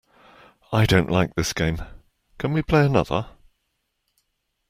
I 0.73 0.87
don't 0.87 1.11
like 1.11 1.35
this 1.35 1.53
game, 1.53 1.77
can 2.39 2.53
we 2.53 2.63
play 2.63 2.83
another? 2.87 3.27